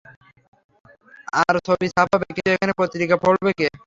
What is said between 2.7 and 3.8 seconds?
পত্রিকা পড়বে কে?